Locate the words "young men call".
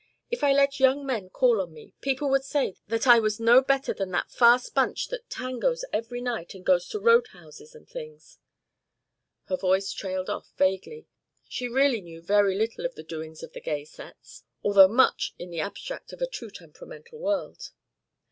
0.79-1.61